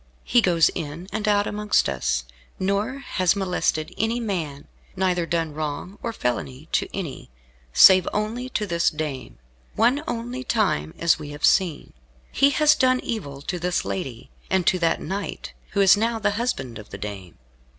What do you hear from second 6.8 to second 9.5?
any, save only to this dame,